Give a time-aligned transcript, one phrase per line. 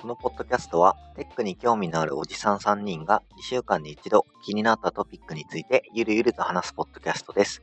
[0.00, 7.62] このポッドキャストは、テックに興味のあるおじさん3人が2週間に一度気になったトピックについてゆるゆると話すポッドキャストです。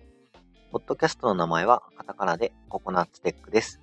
[0.71, 3.81] ポッドキャストの名前はカタカナでココナッツテックです。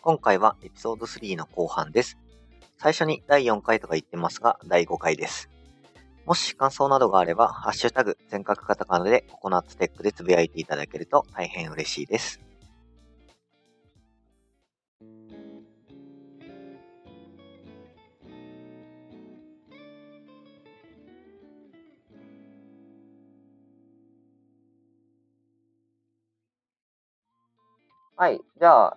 [0.00, 2.18] 今回はエピソード3の後半です。
[2.76, 5.50] 最初に第4回とか言ってますが、第5回です。
[6.28, 12.38] もし感想などがあれば、ハッシュタグ全角カタカナでココナッツテックでつぶやいていただけると大変嬉しいです。
[28.16, 28.38] はい。
[28.60, 28.96] じゃあ、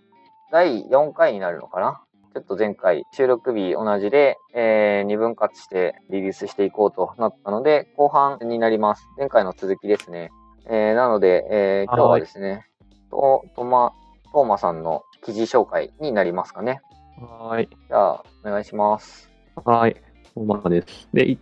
[0.52, 2.04] 第4回になるのかな？
[2.34, 9.05] ちょっと前回収録日同じで、えー、2分割してリリースしていこうとなったので、後半になります。
[9.17, 10.32] 前回の続きですね。
[10.65, 12.65] えー、なので、えー、今日はですね、
[13.09, 13.91] と、とま、
[14.32, 16.79] トーマさんの記事紹介になりますかね。
[17.20, 17.68] はい。
[17.70, 19.29] じゃあ、お願いします。
[19.65, 19.96] はい。
[20.34, 21.09] トーマです。
[21.13, 21.37] で、1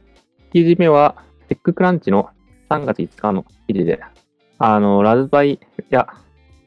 [0.52, 2.30] 記事目は、テッククランチの
[2.72, 4.00] 3月5日の記事で、
[4.58, 5.60] あの、ラズパイ
[5.92, 6.08] や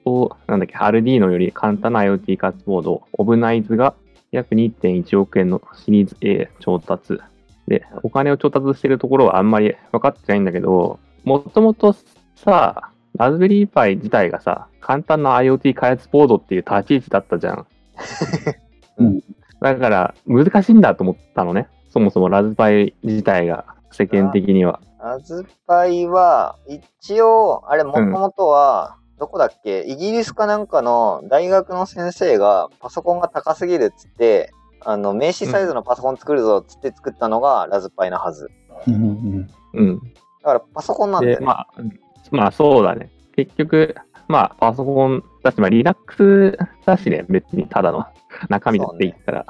[0.05, 3.95] と、なんだっけ、アルディーノより簡単な IoT 活ボード、オブナイズが
[4.33, 7.21] 約2.1億円のシリーズ A 調達。
[7.69, 11.95] で、お金を調達してるところはあんまり分かってないんだけど、もともと
[12.35, 17.67] さ、ラズベリーパイ自体がさ、簡単な IoT 開発ボードっていう立ち位置だったじゃん。
[18.99, 19.21] うん、
[19.61, 21.69] だから、難しいんだと思ったのね。
[21.91, 24.81] そもそもラズパイ自体が、世間的には。
[24.99, 29.83] ラズパイは、一応、あれ、もともとは、どこだっけ？
[29.83, 34.53] イギリスかなんかの大学の先生がパソコンが高すぎるっつって、
[34.85, 38.51] あの、名刺サイズのパソコン作るぞっつって作ったのがラズパイなはず。
[38.87, 39.49] うん。
[39.75, 39.99] うん。
[39.99, 40.05] だ
[40.43, 41.69] からパソコンなんだよ、ね、まあ、
[42.31, 43.11] まあそうだね。
[43.37, 43.95] 結局、
[44.29, 46.15] まあパソコンだし、まあリラック
[46.57, 48.05] スだしね、別にただの
[48.49, 49.39] 中身だって言ったら。
[49.41, 49.47] ね、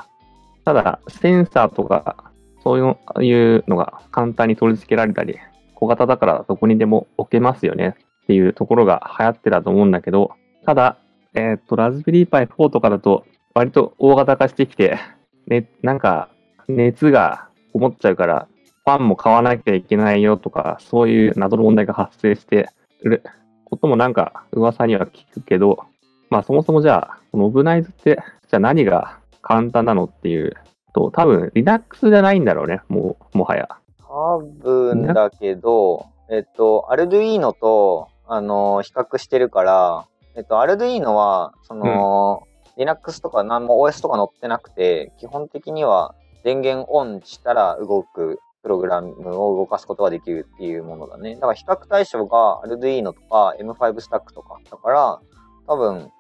[0.65, 2.31] ただ、センサーとか、
[2.63, 5.39] そういうのが簡単に取り付けられたり、
[5.75, 7.97] 小型だからどこにでも置けますよね
[8.33, 10.31] っていうところが流行ってたと思うんだけど、
[10.65, 10.97] ただ、
[11.35, 14.99] えっ、と、ラズベリーパイ4とかだと、割と大型化してきて、
[15.47, 16.31] ね、なんか、
[16.67, 18.49] 熱がこもっちゃうから、
[18.87, 22.71] ファンも買わなきゃいけないよとか、そういう謎の問題が発生して
[23.03, 23.23] る
[23.67, 25.85] こともなんか噂には聞くけど、
[26.31, 30.55] まあそもそもじゃあ、このオブナイズって、じゃあ何が簡単なのっていう
[30.95, 33.69] と、多分 Linux じゃないんだろうね、もう、もはや。
[34.09, 42.45] 多分だけど、えっと、アルドゥイーノとあの、比較してるから、えっと、アルドゥイーノは、その、
[42.77, 51.35] うん、Linux とか何も OS とか載ってなくて、基本的には電源オンしたら動くプログラムを動かすことができるっていうものだね。
[51.35, 55.21] だから比較対象が Arduino とか M5 スタックとかだから、
[55.67, 56.11] 多分、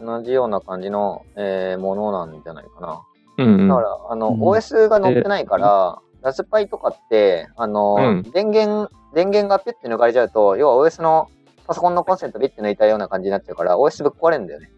[0.00, 3.02] 同じような感じの、えー、ものなんじゃないかな。
[3.38, 11.30] うんうん、だから、あの、うん、OS が載ってないから、ラズパイとかって、あの、うん、電源、電源がピュッて抜かれちゃうと、要は OS の
[11.66, 14.70] パソコンのコンセントビッて抜いたような感じになっちゃうから、OS ぶっ壊れるんだよね。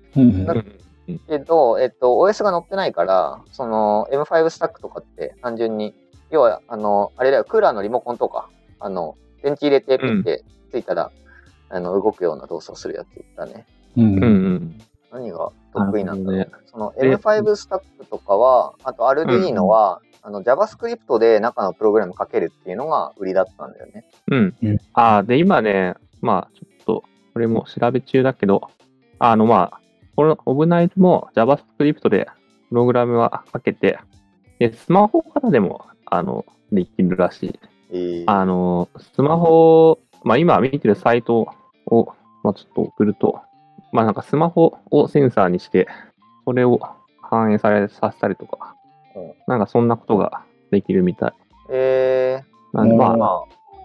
[0.45, 0.55] だ
[1.29, 5.95] けど、えっと、OS が載ってないから、その M5 スタックとかって単純に、
[6.31, 8.49] 要は、あの、あれだよ、クーラーのリモコンとか、
[8.81, 11.11] あの、電池入れてピッてついたら、
[11.71, 13.67] うん、あの、動くような動作をするやつだね。
[13.97, 14.81] うんうん、
[15.13, 16.39] 何が得意なんだろう。
[16.41, 24.05] ね、その M5 スタックとかは、あと Arduino は、あの JavaScript で中のプログラム書けるっていうのが売りだったんだよね。
[24.27, 24.55] うん。
[24.93, 28.69] ああ、で、今ね、まあ、ちょっと、これも調べ中だけど、
[29.21, 29.81] あの、まあ、
[30.17, 32.27] この Obnight も JavaScript で
[32.71, 34.01] プログラムは書けて、
[34.59, 37.61] で、スマホからでも、あの、できるらしい。
[37.93, 41.47] えー、あの、スマホ、まあ今見てるサイト
[41.87, 43.41] を、まあちょっと送ると、
[43.93, 45.87] まあなんかスマホをセンサーにして、
[46.45, 46.81] それを
[47.23, 48.76] 反映されさせたりとか、
[49.47, 51.33] なんかそんなことができるみたい。
[51.71, 53.45] えー、なんでまあ、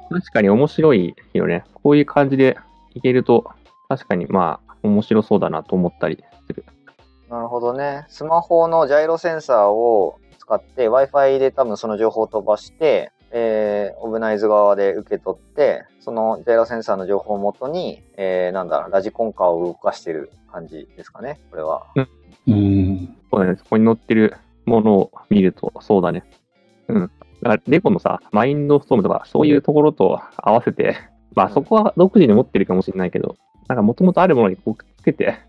[0.09, 1.63] 確かに面白いよね。
[1.83, 2.57] こういう感じで
[2.93, 3.51] いけると、
[3.87, 6.65] 確かにまあ、面白そうだなと思ったりする。
[7.29, 8.05] なるほどね。
[8.09, 21.87] スマホのジャイロセンサーを使って Wi-Fi で多分その情報を飛ばして、えー、オブナイズ側で受け取って、そのジャイロセンサーの情報をもとに、えー、なんだ、ラジコンカーを動かしてる感じですかね、これは。
[22.47, 23.15] うん。
[23.31, 23.63] そうです。
[23.63, 24.35] ここに載ってる
[24.65, 26.23] ものを見ると、そうだね。
[26.87, 27.11] うん。
[27.41, 30.95] だからレゴのさ、マインドストームとか、そういうところと合わせて、
[31.35, 33.35] まあそこは独自に持ってるかもしれないけど、
[33.67, 35.39] なんかもともとあるものにこうくっつけて、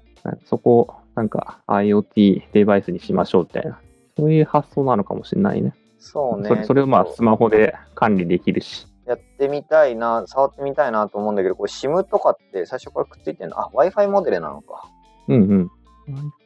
[0.44, 3.80] そこをなんか IoT デバイスにしましょうみたいな、
[4.16, 5.74] そういう発想なのかもしれないね。
[5.98, 6.48] そうね。
[6.48, 13.58] それそれをまあスマホで管理できるし、やってみたいな、触ってみたいなと思うんだけど、これ SIM とかって最初からくっついてんの？
[13.60, 14.88] あ、Wi-Fi モデルなのか。
[15.28, 15.70] うんうん。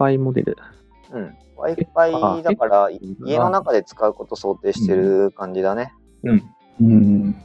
[0.01, 0.57] Wi-Fi モデル。
[1.13, 1.37] うん。
[1.57, 5.93] Wi-Fi だから、家の中で使うこと想定してる感じだね。
[6.23, 6.43] うん。
[6.81, 7.43] うん。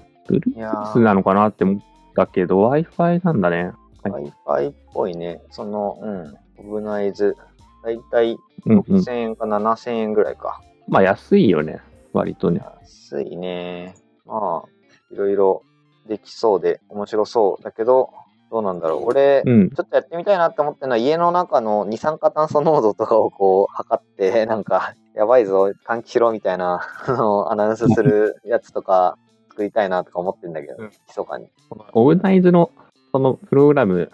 [0.55, 1.81] いや Bluetooth ーなのかなって思っ
[2.15, 3.71] たけど、Wi-Fi なんだね。
[4.03, 5.41] は Wi-Fi っぽいね。
[5.49, 6.37] その、うん。
[6.57, 7.35] オブナイズ。
[7.83, 8.81] だいたいうんうん。
[8.81, 10.61] 6000円か7000円ぐらいか。
[10.87, 11.79] まあ安いよね。
[12.13, 12.61] 割とね。
[12.81, 13.95] 安いね。
[14.25, 14.69] まあ、
[15.11, 15.63] いろいろ
[16.07, 18.11] できそうで面白そうだけど、
[18.51, 19.05] どうなんだろう。
[19.05, 19.69] 俺、うん。
[19.69, 29.17] ちょっとやってみたいなって思ってるのは、家の中の二酸化炭素濃度とかをこう、測って、 なんか、やばいぞ、換気しろみたいな、 あの、アナウンスするやつとか、
[29.49, 31.49] 作りたいなとか思ってんだけど、うん密かに。
[31.93, 32.71] オブナイズの
[33.11, 34.11] そのプログラム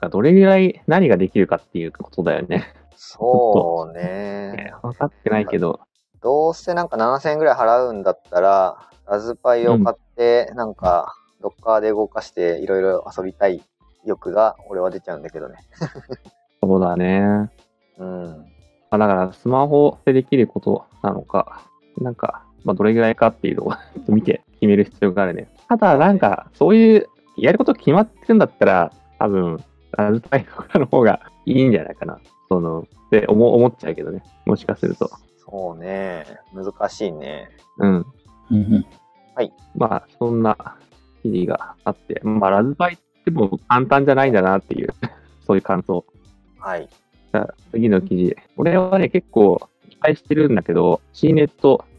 [0.00, 2.74] がどれぐらい何ができるかっていうことだよね。
[2.96, 4.72] そうね。
[4.82, 5.80] 分かってないけど。
[6.22, 13.62] どうせなんか7000円ぐらい払うんだったら、ラズパイを買って、なんか、ドッカーで動かして、いろいろ遊びたい
[14.04, 15.56] 欲が、俺は出ちゃうんだけどね。
[16.62, 17.50] そうだね。
[17.98, 18.46] うん。
[18.90, 21.62] まあだからスマホでできることなのか、
[21.98, 23.72] なんか、まあどれぐらいかっていうのを
[24.08, 25.48] 見て決める必要があるね。
[25.68, 27.06] ただなんか、そういう
[27.36, 32.18] やること決まってるんだったら、多分、ラズパイとかの方がいいんじゃないかな。
[32.48, 34.22] その、って思思っちゃうけどね。
[34.46, 35.10] もしかすると。
[35.36, 36.24] そうね。
[36.52, 37.48] 難しいね。
[37.78, 38.06] うん。
[38.50, 38.86] うん。
[39.76, 40.56] まあ、そんな
[41.22, 44.92] 記事があって、まあ、ラズパイっても簡単じゃないんだなっていう、
[45.46, 46.04] そういう感想。
[46.58, 46.88] はい。
[47.32, 48.36] じゃあ次の記事。
[48.56, 51.48] 俺はね、結構期待してるんだけど、CNET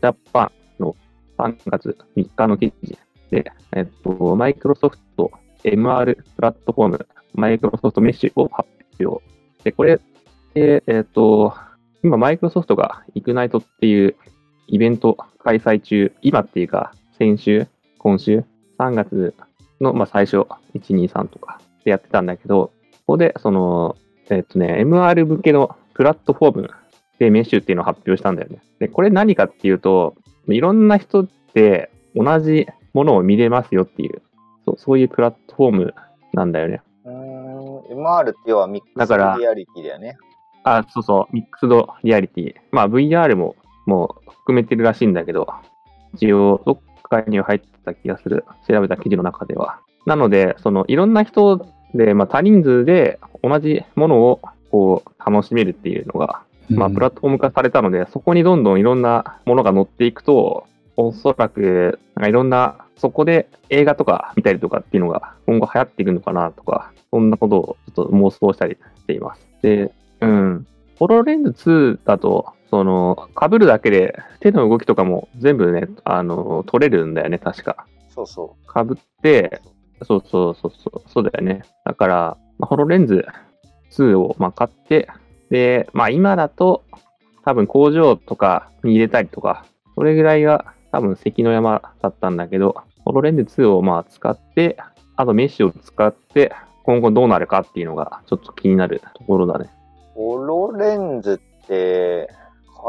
[0.02, 0.96] Japan の
[1.38, 2.98] 3月3日の記事
[3.32, 5.32] で、えっと、マイクロソフト
[5.64, 8.70] MR プラットフォーム、マイクロソフトメッシュを発
[9.00, 9.24] 表。
[9.64, 10.00] で、これ、
[10.54, 11.54] でえっと、
[12.04, 14.16] 今、マイクロソフトが Ignite っていう
[14.68, 17.68] イベント開催中、今っていうか、先週、
[17.98, 18.46] 今週、
[18.78, 19.34] 3月
[19.86, 23.96] の、まあ、最初、1、2、3とかでやってたんだけど、ここで、その、
[24.30, 26.70] えっとね、MR 向けのプラットフォーム
[27.20, 28.60] でメッシュっていうのを発表したんだよね。
[28.80, 30.16] で、これ何かっていうと、
[30.48, 34.22] いろんな人で同じものを見れますよっていう、
[34.66, 35.94] そうそういうプラットフォーム
[36.34, 36.82] なんだよね。
[37.06, 37.46] うーん。
[37.96, 40.18] MR って要はミックスだからリアリティだよね。
[40.64, 42.56] あ、そうそう、ミックスドリアリティ。
[42.72, 43.56] まあ VR も
[43.86, 45.48] もう含めてるらしいんだけど、
[46.16, 48.46] 一応どっかには入ってた気がする。
[48.68, 49.80] 調べた記事の中では。
[50.06, 54.42] なので、そのいろんな人で、まあ多人数で同じものを
[54.72, 60.68] こう楽しめるっていうのが、まあプラットフォーム化されたので、そこにどんどんいろんなものが載っていくと、
[60.98, 69.46] おそらく、なんかいろんな、そこで映画とか見たりとかっていうのが今後流行っていくのかなとか、そんなことをちょっと妄想したりしています。
[69.62, 69.92] で、
[70.22, 70.68] うん。
[70.98, 77.86] ホロレンズ2だと、その、被るだけで手の動きとかも全部ね、あの、撮れるんだよね、確か。
[78.10, 79.62] そうそ被って、
[80.04, 81.64] そうそうそうそう、そうだよね。
[81.86, 83.26] だから、まあ、ホロレンズ
[83.92, 85.08] 2をまあ買って、
[85.50, 86.84] で、まあ今だと
[87.44, 89.66] 多分工場とかに入れたりとか、
[89.96, 94.78] それぐらいが多分関の山だったんだけど、ホロレンズ2をまあ使って、
[95.16, 96.54] あとメッシュを使って、
[96.84, 99.70] 今後どうなるかっていうのがちょっと気になるところだね。
[100.16, 100.20] う。
[100.20, 102.30] ホロレンズって、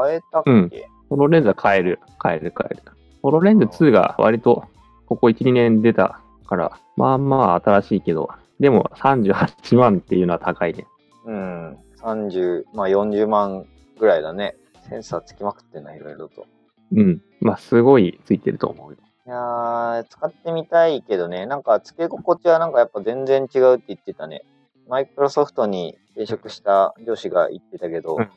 [0.04, 0.70] 変えたっけ、うん
[1.08, 2.82] ホロレンズは変える、変える、変える。
[3.22, 4.64] ホロレンズ2が割と
[5.06, 10.86] ここ1、2年出たから、まあまあ新しいけど、でも38万っていうのは高いね。
[11.26, 11.78] うん。
[12.00, 13.66] 30、まあ40万
[13.98, 14.56] ぐらいだね。
[14.88, 16.46] センサーつきまくってんな、いろいろと。
[16.92, 17.22] うん。
[17.40, 18.98] まあすごいついてると思うよ。
[19.26, 24.42] いやー、使ってみたいけどね、なんか付け心地はなんかやっぱ全然違うって言ってたね。
[24.88, 28.28] マイクロソフトに転職した上司が言ってたけど、うん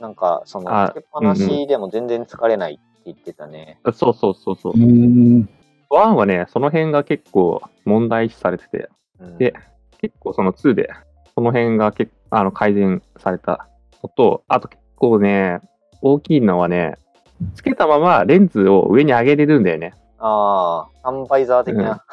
[0.00, 3.78] なんかそのあ付けっぱなしでも全然疲れないって言ってたね。
[3.92, 4.76] そうそうそうそうう。
[4.78, 5.48] ん。
[5.90, 8.88] ワンはね、その辺が結構問題視されてて、
[9.20, 9.54] うんで
[9.98, 10.90] 結構その2で、
[11.34, 13.68] その辺が結あの改善された
[14.02, 15.60] のと、あと結構ね、
[16.02, 16.96] 大きいのはね、
[17.54, 19.94] つけたままレンズを上に上げれるんだよね。
[20.18, 22.04] ああ、サンバイザー的な。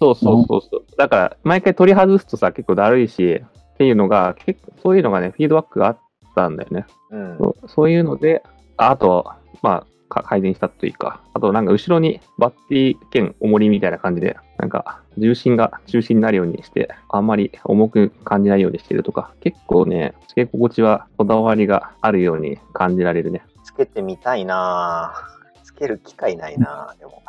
[0.00, 0.84] そうそうそうそう。
[0.96, 3.42] だから、毎回取り外すとさ、結構だるいし、
[3.74, 5.98] っていうのが、結構そういうのがね、フィードバックがあっ
[6.34, 6.86] たんだよね。
[7.10, 7.38] うん。
[7.38, 8.42] そうそういうので、
[8.76, 9.30] ああと、
[9.62, 23.42] まあ、か改善したというか、あとなんか後ろにバッテリー兼重りみたいな感じで、なんか重心が中心になるようにして、あんまり重く感じないようにしてるとか、結構ね、付け心地はこだわりがあるように感じられるね。
[23.64, 27.22] つけてみたいなぁつける機会ないなぁでも。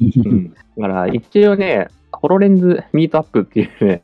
[0.00, 0.50] うん。
[0.52, 4.02] だから一応ね、ホロレンズミートアップっていうね、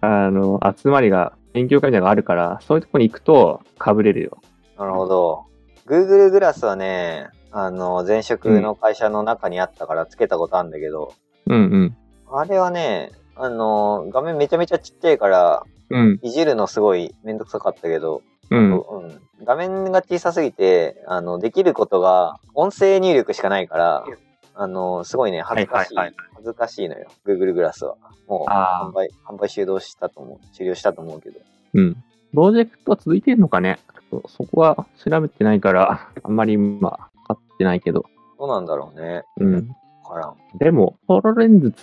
[0.00, 4.38] あの、集まりが、勉強会みたいなのがあるから、そういうとこに行くと被れるよ。
[4.78, 5.46] なるほど。
[5.86, 11.14] Google グラスはね、あの、前職の会社の中にあったからつけたことあるんだけど、
[11.46, 11.96] うんうん。
[12.30, 16.20] あれはね、あの、画面めちゃめちゃちっちゃいから、うん。
[16.22, 18.76] いじるのすごいめんどくさかったけど、うん。
[18.76, 24.04] うん画面が小さすぎて、あの、できることが音声入力しかないから、
[24.60, 25.94] あの、すごいね、恥ずかしい。
[25.94, 27.96] はいはいはい恥ずかしいのよ、Google グラスは。
[28.28, 31.40] もう販売、販売終了したと思う、終了したと思うけど。
[31.74, 31.94] うん。
[31.94, 32.00] プ
[32.34, 33.80] ロジェクトは続いてるのかね？
[34.28, 36.90] そこは調べてないから、あんまり今、分
[37.26, 38.04] かってないけど。
[38.38, 39.24] どうなんだろうね。
[39.38, 39.68] うん。
[40.04, 40.36] わからん。
[40.58, 41.74] でも、ホロレンズ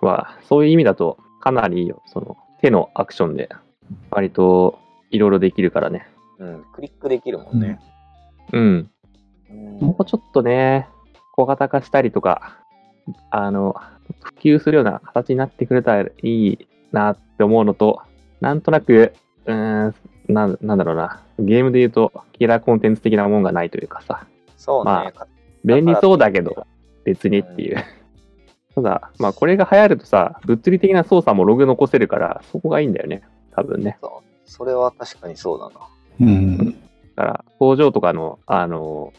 [0.00, 2.02] 2は、そういう意味だと、かなりいいよ。
[2.08, 3.48] その、手のアクションで、
[4.10, 4.78] 割と、
[5.10, 6.06] いろいろできるからね。
[6.38, 7.80] うん、クリックできるもんね。
[8.52, 8.62] うん。
[8.62, 8.90] うん
[9.80, 10.88] もうちょっとね、
[11.32, 12.58] 小型化したりとか、
[13.30, 13.74] あの、
[14.20, 18.02] 普及するような形になってくれたらいいなって思うのと、
[18.40, 19.12] なんとなく、
[19.46, 19.94] うーん、
[20.28, 24.90] なんなんだろうな、ゲームで言うと、キラーコンテンツ的なもんがないというかさ、そうね。
[24.90, 25.26] まあか
[25.64, 26.66] 便利そうだけど、
[27.04, 27.76] 別にっていう。
[28.74, 33.22] ただ、まあこれが流行るとさ、物理的な操作もログ残せるから、そこがいいんだよね、
[33.52, 33.98] 多分ね。
[34.00, 35.72] そうそれは確かにそうだな。
[36.20, 36.58] うん。
[36.58, 36.74] だ
[37.16, 39.12] から、工場とかの、あの、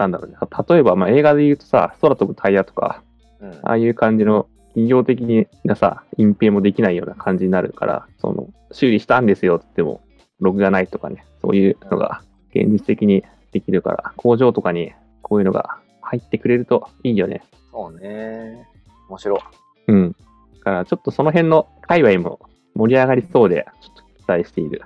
[0.00, 3.02] なんだろうね、例えば、まあ映画で言うとさ、空飛ぶタイヤとか、
[3.38, 3.50] うん。
[3.62, 10.00] ああいう感じの企業的なさ、隠蔽もできないような感じになるから、その、修理したんですよって言っても、
[10.40, 12.22] ログがないとかね、そういうのが
[12.54, 17.42] 現実的にできるから、工場とかにこういうのが入ってくれるといいよね。
[17.70, 18.66] そうね。
[19.10, 19.40] 面白い。
[19.88, 20.12] うん。
[20.12, 20.16] だ
[20.64, 22.40] から、ちょっとその辺の界隈も
[22.74, 24.82] 盛り上がりそうで、ちょっと期待している。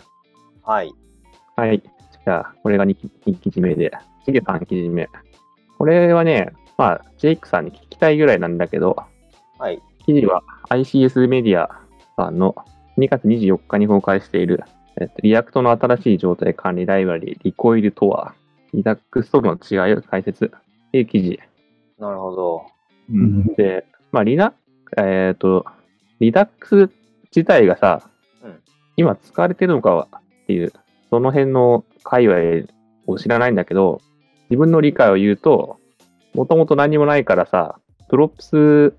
[0.64, 0.92] はい。
[1.54, 1.80] はい。
[1.80, 3.92] じゃあ、これが 2, 2記事目で、
[4.24, 5.08] 次が3記事目。
[5.78, 8.96] これはね、まあ、ジェイクさんに聞きたいぐらいなんだけど、
[9.58, 9.80] はい。
[10.04, 11.80] 記事は ICS メディア
[12.16, 12.54] さんの
[12.98, 14.62] 2月24日に公開している、
[15.00, 18.34] えっと、 React の新しい状態管理ライブラリ、 Recoil とは、
[18.72, 21.40] Redux との違いを解説っていう記事。
[21.98, 22.66] なるほど。
[23.10, 23.46] うん。
[23.54, 24.52] で、まあ、リナ、
[24.96, 25.64] えっ、と、
[26.20, 26.92] Redux
[27.34, 28.02] 自体がさ、
[28.42, 28.60] うん
[28.96, 30.72] 今使われてるのかはっていう、
[31.10, 32.72] その辺の界隈
[33.08, 34.00] を知らないんだけど、
[34.50, 35.78] 自分の理解を言うと、
[36.34, 38.94] もともと何もないからさ、 props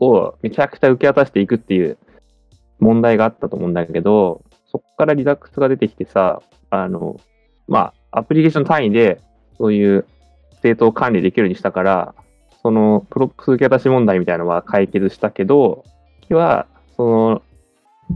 [0.00, 1.98] をめちゃくちゃ受け渡していくっていう
[2.80, 7.20] 問題があったと思うんだけど、そこから Redux が出てきてさ、あの、
[7.68, 9.20] まあ、アプリケーション単位で、
[9.58, 10.06] そういう
[10.54, 12.14] ステートを管理できるようにしたから、
[12.62, 15.84] その props 受け渡し問題みたいなのは解決したけど、
[16.22, 17.42] 次は、その、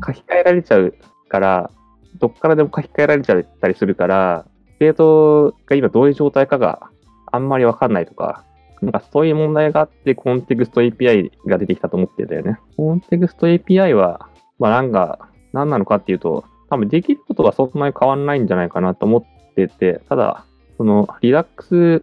[0.07, 0.95] 書き換えられちゃう
[1.29, 1.71] から、
[2.19, 4.45] どっからでも書き換えられちゃったりするから、
[4.81, 6.89] ステートが今どういう状態かが
[7.31, 8.47] あんまりわかんないとか、
[8.81, 12.59] なんかそういう問題があって、コンテクスト API が出てきたと思ってたよね。
[12.79, 20.47] Context API は、まあなんか、何なのかっていうと、多分できることはそんなに変わんないんじゃないかなと思ってて、ただ、
[20.79, 22.03] その、リダック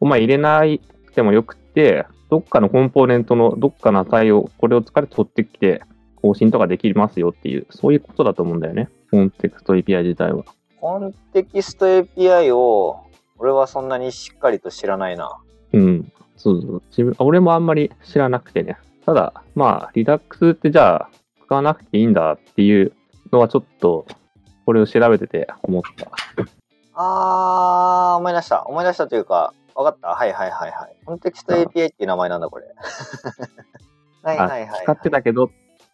[0.00, 0.62] をまあ入れな
[1.04, 5.82] くてもよくて、どっかのコンポーネントのどっかの値を、これを使って取ってきて、
[6.22, 8.88] 更新とかできますよっていう、そういうことだと思うんだよね。
[9.10, 10.46] コンテクスト API 自体は。
[10.84, 13.06] コンテキスト API を、
[13.38, 15.38] 俺はそんなにしっかりと知らないな。
[15.72, 16.12] うん。
[16.36, 16.82] そうそう。
[16.90, 18.76] 自分、俺もあんまり知らなくてね。
[19.06, 21.10] ただ、まあ、リダックスってじゃあ、
[21.46, 22.92] 使わなくていいんだっていう
[23.32, 24.04] のはちょっと、
[24.66, 26.10] これを調べてて思った。
[26.92, 28.66] あー、思い出した。
[28.66, 30.08] 思い出したというか、わかった。
[30.08, 30.96] はいはいはいはい。
[31.06, 32.66] コンテキスト API っていう名前なんだ、これ。
[34.22, 34.80] はいあ はいはい、はい。
[34.82, 35.48] 使ってたけど、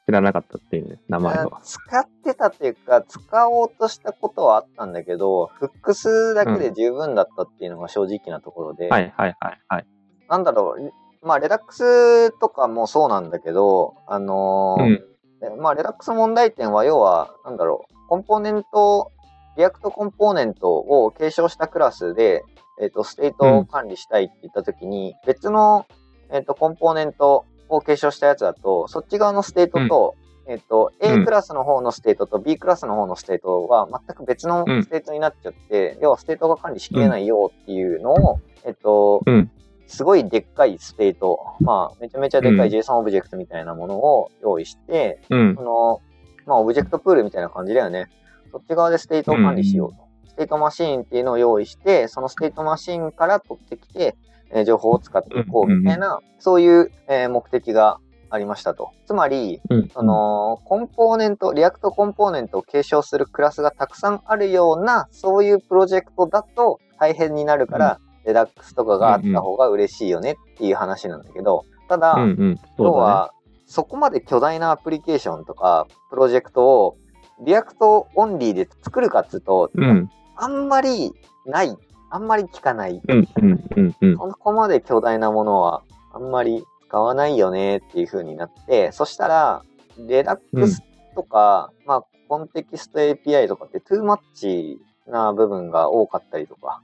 [0.06, 1.60] 知らなかったっていう、ね、名前あは。
[1.62, 9.86] 使ってたっていうか、使おうとしたことはあったんだけど、フックスだけで十分だったっていうのが正直なところで、はいはいはいはい。
[10.28, 15.04] なんだろう、まあ、レダックスとかもそうなんだけど、あのーうん。
[15.40, 19.12] でまあ、 Redux 問題点は、要は、なんだろう、コンポーネント、
[19.56, 22.42] React コンポーネントを継承したクラスで、
[22.80, 25.86] えっ、と、ステートを管理したいって言ったときに、別の、
[26.32, 39.50] えっ、と、コンポーネントを継承したやつだと、そっち側のステートと、えっ、と、うん A クラスの方のステートと B クラスの方のステートは全く別のうんステートになっちゃって、要はステートが管理しきれないよっていうのを、えっ、と、うん
[39.90, 45.62] すごいでっかいステート、まあ、めちゃめちゃでっかいうん JSON オブジェクトみたいなものを用意して、うんそ。
[45.62, 46.00] の、
[46.46, 48.08] まあ、オブジェクトプールみたいな感じだよね。
[48.52, 50.10] そっち側でステートを管理しようと。
[50.28, 54.14] ステートマシーンっていうのを用意して、そのステートマシーンから取ってきて、
[54.52, 57.98] えー情報を使っていこうみたいな、そういう、えー目的が
[58.30, 58.90] ありましたと。
[59.06, 59.88] つまり、うん。
[59.88, 72.26] その、コンポーネント、 React コンポーネントを継承するクラスがたくさんあるような、そういうプロジェクトだと大変になるから、 Redux とかがあった方が嬉しいよねっていう話なんだけど、ただ、うんうん。
[72.28, 72.60] そうだね。
[72.78, 73.32] 要は、
[73.66, 76.96] そこまで巨大なアプリケーションとか、プロジェクトを、
[77.44, 80.10] React only で作るかっつうと、うん。
[80.36, 81.12] あんまり
[81.46, 81.76] ない
[82.10, 83.00] あんまり聞かない。
[83.06, 84.16] うんうんうんうん。
[84.16, 89.62] そこまで巨大なものはあんまり使わないよねっていう風になって、そしたら、
[89.96, 90.82] Redux
[91.14, 96.82] とか、まあ、コンテキスト API とかってトゥーマッチな部分が多かったりとか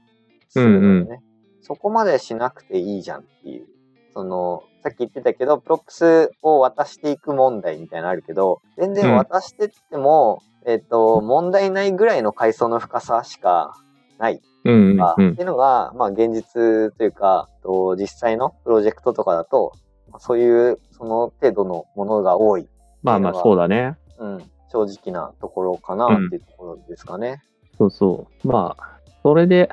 [0.49, 1.21] するのでね。
[1.61, 3.67] そこまでしなくていいじゃんっていう。
[4.13, 13.75] その、さっき言ってたけど、 props を渡していく問題みたいなのあるけど、全然渡してっても、えっ、と、問題ないぐらいの階層の深さしか
[14.17, 19.73] ないうんうんか、うんっていうのが、まあ現実というか、と実際のプロジェクトとかだと、
[20.11, 22.67] まあそういう、その程度のものが多い、
[23.03, 23.97] まあまあそうだね。
[24.19, 27.41] うん、正直なところかなっていうところですかね。
[27.77, 28.47] そうそう。
[28.47, 29.69] まあ、それで、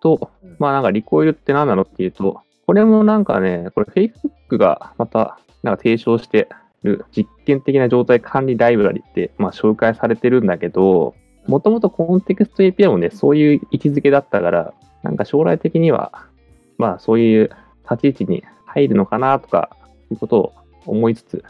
[0.00, 6.48] とうん、まあなんかリコイルって何なのっていうと、これもなんかね、これ Facebook がまたなんか提唱して
[6.82, 11.14] る実験的な状態管理ライブラリって、まあ紹介されてるんだけど、
[11.46, 16.26] もともとコンテクスト API もね、そういう位置づけだったから、なんか将来的には、
[16.78, 17.50] まあそういう
[17.90, 19.76] 立ち位置に入るのかなとか、
[20.10, 20.52] いうことを
[20.86, 21.44] 思いつつ、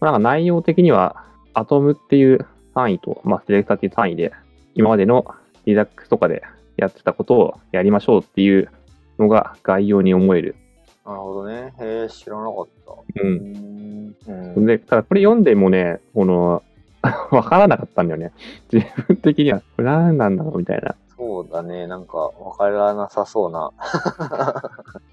[0.00, 1.24] なんか内容的には、
[1.54, 4.32] アトムっていう単位と、まあセレクタっていう単位で、
[4.74, 5.26] 今までの
[5.64, 6.42] リダックスとかで
[6.76, 8.70] やってたことをやりましょうっていう
[9.18, 10.56] のが概要に思える。
[11.04, 11.72] なるほどね。
[11.80, 12.92] へえ、知らなかった。
[12.92, 13.26] う。
[13.26, 14.14] うんん。
[14.56, 16.62] うん、で、ただこれ読んでもね、この、
[17.30, 18.32] わからなかったんだよね。
[18.72, 20.94] 自分的には、これ何なんだろうみたいな。
[21.16, 21.86] そうだね。
[21.86, 23.70] なんか、わからなさそうな。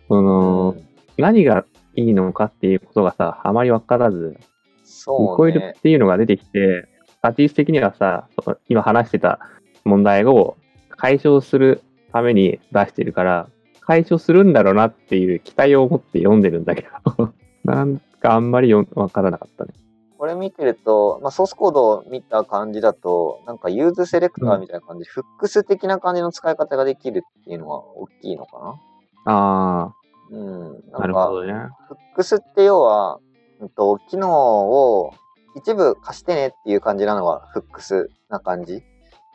[0.08, 0.88] その、うん
[1.18, 1.64] 何が
[1.96, 4.46] いいのかっていうことがさ、あまりわからず、リ
[4.84, 5.74] そうコイルっね。
[5.82, 6.90] ていうのが出てきて、
[7.24, 8.28] 立ち位置的にはさ、
[8.68, 9.40] 今話してた
[9.86, 10.58] 問題を
[10.90, 13.48] 解消するために出してるから、
[13.80, 16.86] 解消するんだろうなっていう期待を持って読んでるんだけ
[17.18, 17.32] ど、
[17.64, 19.72] なんかあんまりよわからなかったね。
[20.18, 28.80] これ見てると、まあ、ソースコードを見た感じだと、なんかユーズセレクターみたいな感じで、フックス的な感じの使い方ができるっていうのは大きいのか
[29.26, 29.96] あな
[30.32, 30.84] うん。
[30.94, 31.54] あ、ななんか、るほどね。
[31.88, 33.20] hooks って要は、
[33.60, 35.14] うんと、機能を
[35.56, 38.84] 一部貸してねっていう感じなのが hooks な感じ。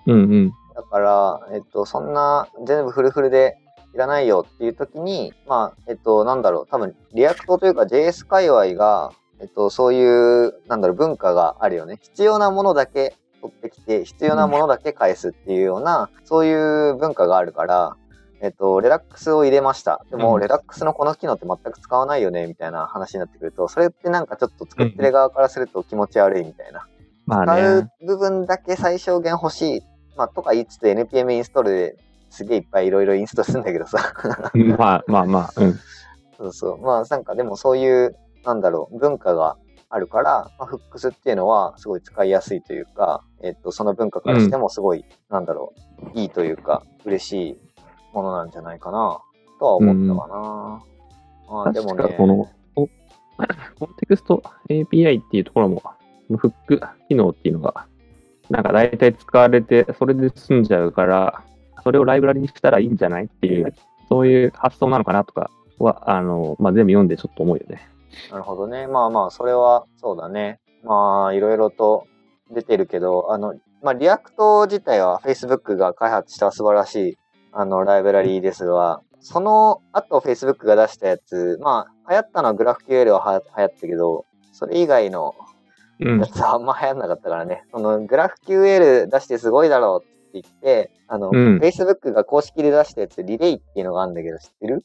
[0.07, 0.53] うんうん。
[0.75, 3.57] だから、えっと、そんな全部フルフルで
[3.95, 11.99] いらないよっていう時に、まあ、えっと、なんだろう、多分、 React というか JS 界隈が、えっと、そういう、なんだろう、文化があるよね。
[12.03, 17.97] 必要なものだけ取ってきて、必要なものだけ返すっていうような、そういう文化があるから、
[18.43, 20.05] えっと、レダックスを入れました。
[20.11, 26.87] でも、うんレダックスのこの機能って全く使わないよね、みたいな話になってくると、それってなんかちょっと作ってる側からすると気持ち悪いみたいな。
[27.27, 27.63] まあ使ね
[28.03, 28.07] う。
[28.07, 29.83] 部分だけ最小限欲しい。
[30.17, 31.97] まあ、とか言いつつ NPM インストールで
[32.29, 34.13] すげえいっぱいいろいろインストールするんだけどさ。
[34.79, 35.79] まあまあまあ、うん。
[36.37, 36.81] そうそう。
[36.81, 39.57] まあ、なんかでもそういう、なんだろう、文化が
[39.89, 45.75] あるから、まあ、フックスっていうのはすごい使いやすいというか、えっと、その文化からしてもすごい、なんだろ
[46.15, 47.57] う、いいというか、嬉しい
[48.13, 49.21] ものなんじゃないかな、
[49.59, 50.83] とは思ったかな。
[51.53, 52.87] まあ、でもね、この、お
[53.79, 55.83] コンテクスト API っていうところも、
[56.37, 57.87] フック機能っていうのが、
[58.49, 61.43] なんか大体使われて、それで済んじゃうから、
[61.83, 63.75] それをライブラリにしたらいいんじゃないっていう、
[64.09, 67.81] そういう発想なのかなとかは、あの、まあ、全部読んでちょっと思うよね。
[68.31, 68.87] なるほどね。
[68.87, 70.61] まあまあ、それはそうだね。
[70.83, 72.07] まあ、いろいろと
[72.51, 77.19] 出てるけど、あの、まあ、 React 自体は Facebook が開発した素晴らしい、
[77.53, 85.35] あの、ライブラリーですが、その後 Facebook が出したやつ、まあ、流行ったのは GraphQL はは流行ったけど、それ以外の
[86.03, 86.27] うんや。
[86.27, 87.65] つはあんま流行んなかったからね。
[87.73, 94.83] その GraphQL 出してすごいだろうって言って、あの、うん Facebook が公式で出したやつ、リレイっていうのがあるんだけど、知ってる？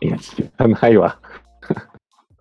[0.00, 1.18] いや、知らないわ。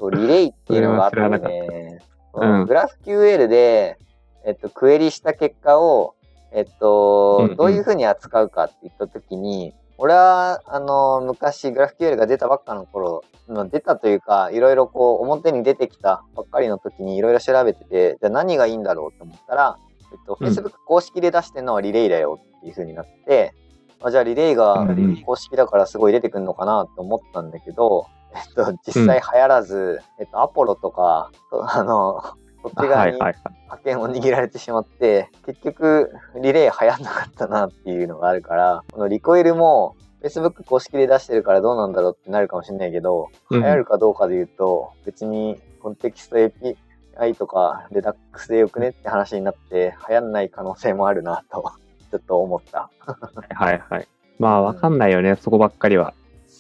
[0.04, 2.00] そうリレイっていうのがあってね、
[2.34, 2.62] うん。
[2.62, 3.98] うん、グラフ QL で、
[4.46, 6.16] えっと、クエリした結果を、
[6.52, 19.78] えっと、どういうふうに扱うかって言ったときに、俺は、あの、昔、グラフ QL が出たばっかの頃、まあ出たというか、いろいろこう、表に出てきたばっかりの時にいろいろ調べてて、じゃあ何がいいんだろうと思ったら、
[20.12, 23.54] えっと、うん Facebook 公式で出してるのはリレイだよっていうふうになって、
[24.02, 24.86] あじゃあリレイが
[25.26, 32.22] 公式だからすごい出てくるのかなと思ったんだけど、え っと、実際流行らず、えっと、アポロとか、とあの、
[32.64, 33.36] そっち側にはいはいはい。
[33.68, 51.74] 覇権を握られてしまって、結局、リレー流行んなかったなっていうのがあるから、このリコイルも、Facebook 公式で出してるからどうなんだろうってなるかもしれないけど、うん流行るかどうかで言うと、別にコンテキスト API とかレダックスでよくねって話になって、流行んない可能性もあるなと、
[52.10, 52.90] ちょっと思った。
[53.54, 54.08] はいはい。
[54.40, 56.14] まあ、わかんないよね、そこばっかりは。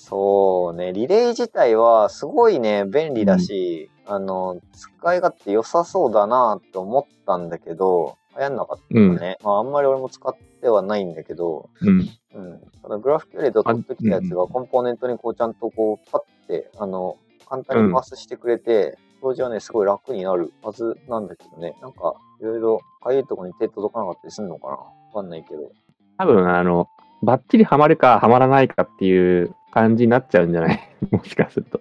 [0.09, 9.37] そうね、リレー自体はすごいね、便利だし、あの、使い勝手良さそうだなって思ったんだけど、流行んなかったね。
[9.43, 12.09] まあ、あんまり俺も使っってはないんだけど、うん。
[12.35, 12.61] うん。
[12.81, 17.17] ただグラフ QL で取ってきたやつがコンポーネントにこうちゃんとこうパッて、あの、
[17.49, 21.75] 簡単にパスしてくれて、表示はね、すごい楽になるはずなんだけどね。
[21.81, 25.71] なんか、いろいろ、かゆいとこに手届かなかったりするのかなわかんないけど。
[26.17, 26.87] 多分、あの、
[27.23, 30.79] バッチリハマるかハマらないかっていう感じになっちゃうんじゃない？
[31.11, 31.79] もしかすると。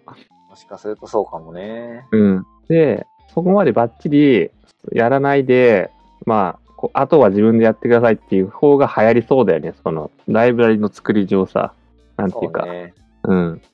[0.49, 2.07] もしかするとそうかもね。
[2.13, 2.47] うん。
[2.69, 4.51] で、そこまでバッチリ
[4.93, 5.91] やらないで、
[6.27, 9.75] まあ、こあとは自分でやってくださいっていう方が流行りそうだよね。
[9.83, 11.73] その、ライブラリの作り上さ。
[12.17, 12.63] なんていうか。
[12.63, 12.95] そうね。
[13.25, 13.61] うん。
[13.61, 13.67] こ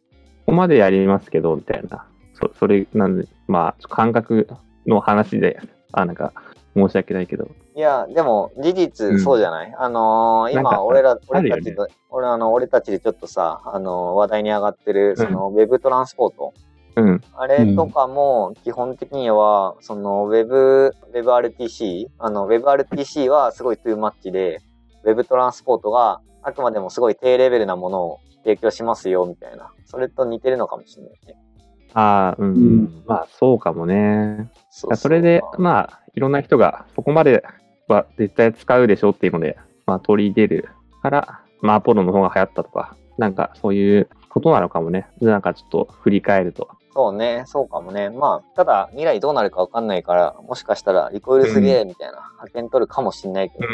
[0.46, 2.04] こまでやりますけど、みたいな。
[2.34, 4.48] そそれ、なんで、まあ、感覚
[4.86, 5.58] の話で、
[5.92, 6.32] あ、なんか、
[6.76, 7.48] 申し訳ないけど。
[7.78, 16.54] いや、でも、事う実、んそうじゃない、あのー今、俺ら、俺たちの、俺あの、俺たちでちょっとさ、あのー話題に上がってる、その、ウェブトランスポート。
[16.96, 17.20] うん。
[17.36, 24.60] あれとかも、基本的には、その、ウェブ、ウェブ RTC、あの、ウェブ RTC はすごいトゥーマッチで、
[25.04, 29.70] ウェブトランスポートが、あくまでもすごい低レベルなものを提供しますよ、みたいな。
[29.84, 31.36] それと似てるのかもしれないね。
[31.94, 34.50] ああ、うん、うんまあ、そうかもね。
[34.68, 37.44] そうそれで、まあ、いろんな人がそこまで
[37.88, 40.68] は絶対使うでしょっていうので、まあ、取り入れる
[41.02, 45.08] から、まあ、アポロの方が流行ったとか、なんかそういうことなのかもね。
[45.20, 46.68] なんかちょっと振り返ると。
[46.94, 48.10] そうね、そうかもね。
[48.10, 53.64] まあ、ただ、未来どうなるかわかんないから、もしかしたら、リコイルすげえ、みたいな、派遣取るかもしんないけど。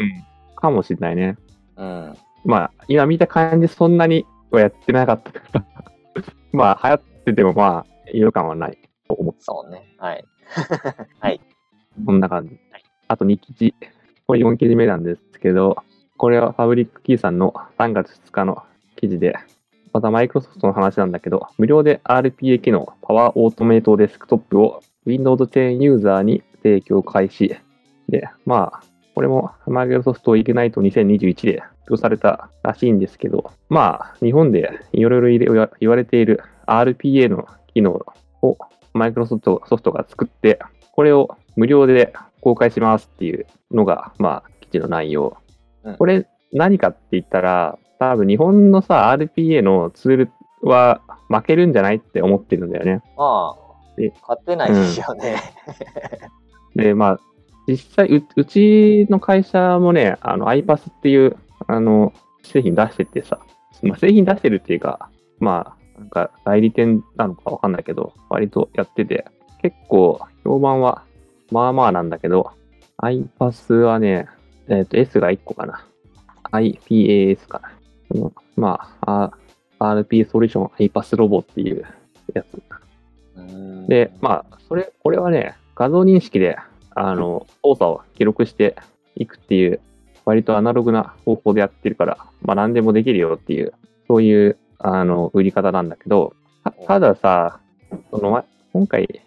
[0.56, 1.36] かもしれないね。
[1.76, 2.14] うん。
[2.44, 5.64] まあ、今見た感じそんなにはやってなかったから。
[6.52, 9.94] まあ、流行っててもまあ、違和感はないと思って、そうね。
[9.98, 10.24] はい。
[12.04, 12.58] こんな感じ。
[13.08, 13.74] あと2記事。
[14.26, 15.76] これ4記事目なんですけど、
[16.16, 18.62] これはファブリックキーさんの3月2日の
[18.96, 19.34] 記事で、
[19.92, 27.56] またマイクロソフトの話なんだけど、無料で RPA 機能、パワーオートメイトデスクトップを Windows 10ユーザーに提供開始。
[28.08, 28.82] で、まあ、
[29.14, 38.04] これもマイクロソフトイグナイト2021で発表されたらしいんですけど、まあ、日本でいろいろ言われている RPA の機能
[38.42, 38.56] を
[38.94, 40.58] マイクロソフトソフトが作って、
[40.92, 42.12] これを無料で
[42.44, 45.36] 公開しますっていうのが、まあ、記事の内容。
[45.82, 50.30] うんこれ何かって言ったら、多分日本のさ、RPA のツール
[50.62, 53.02] は負けるんじゃないって思ってるんだよね。
[53.16, 53.64] まあ
[53.96, 55.36] で、勝てないですよね。
[56.76, 57.20] で、まあ、
[57.66, 62.12] 実際う、うちの会社もね、あの、iPass っていう、あの、
[62.44, 63.40] 製品出しててさ、
[63.82, 69.26] まあ、製品出してるっていうか、まあ、なんか代理店なのかわかんないけど、割とやってて、
[69.62, 71.04] 結構評判は
[71.50, 72.50] まあまあなんだけど、
[73.02, 74.28] iPass はね、
[74.68, 75.84] えっ、と、S が1個かな。
[76.52, 77.72] IPAS かな。
[78.10, 79.30] そのまあ、
[79.78, 81.84] あ RP ソリューション iPass ロボっていう
[82.34, 82.62] やつ。
[83.36, 86.56] うんで、まあ、それ、これはね、画像認識で、
[86.94, 88.76] あの、操作を記録して
[89.16, 89.80] いくっていう、
[90.24, 93.74] 割とアナログな方法でやってるから、まあ、何でもできるよっていう、
[94.08, 97.60] そういう、あの、売り方なんだけど、たたださ、
[98.10, 99.20] その、ま今回、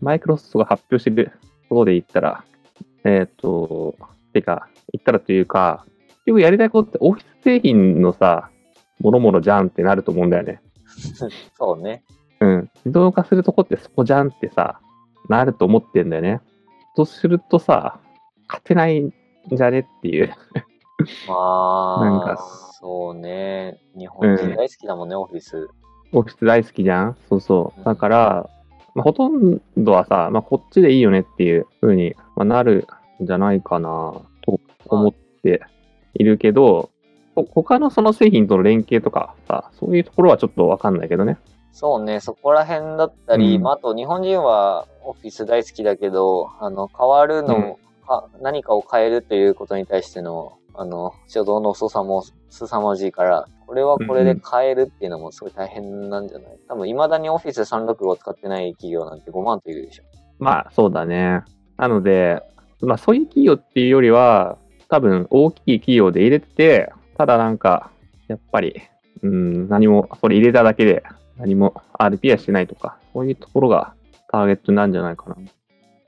[0.00, 1.32] マイクロソフトが発表してる
[1.68, 2.44] ことで言ったら、
[3.04, 3.96] えっ、と、
[4.32, 8.50] てか、言ったらというか、結局やりたいことってオフィス製品のさ、
[9.00, 10.60] もろもろじゃんってなると思うんだよね。
[11.56, 12.02] そうね。
[12.40, 12.70] うん。
[12.84, 14.80] 自動化するとこってそこじゃんってさ、
[15.28, 16.40] なると思ってんだよね。
[16.96, 18.00] とするとさ、
[18.48, 19.12] 勝てないん
[19.50, 20.32] じゃねっていう。
[21.28, 22.36] まあ、 なんか
[22.80, 23.80] そうね。
[23.96, 25.68] 日本人大好きだもんね、オフィス。
[26.12, 27.80] オフィス大好きじゃんそうそうう。
[27.82, 28.50] んだから、
[28.98, 32.88] まあ、ほとんどはさ、まあ、こっちでいいよねっていう風に、まあ、なる
[33.22, 33.88] んじゃないかな
[34.44, 35.62] と思って
[36.14, 36.90] いるけど、
[37.36, 41.38] ほ他のその製品との連携とかさ、そういうところはちょっとわかんないけどね。
[41.70, 56.58] そうね、そこら辺だったり、うんまあ、あと日本人はオフィス大好きだけど、あの、変わるの、か何かを変えるということに対しての、あの、初動の遅さも凄まじいから、これはこれで変えるっていうのもすごい大変なんじゃない？
[56.68, 60.04] 多分、未だにオフィス365使ってない企業なんて5万といるでしょ。
[60.38, 61.42] まあ、そうだね。
[61.76, 62.42] なので、
[62.80, 64.56] まあ、そういう企業っていうよりは、
[64.88, 67.90] 多分大きい企業で入れてて、ただなんか、
[68.26, 68.80] やっぱり、
[69.22, 71.02] うん、何も、それ入れただけで、
[71.36, 73.92] 何も RP はしてないとか、そういうところが
[74.32, 75.36] ターゲットなんじゃないかな。